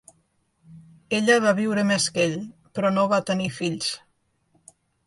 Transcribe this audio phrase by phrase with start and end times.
[1.17, 2.35] Ella va viure més que ell,
[2.79, 3.97] però no va tenir fills.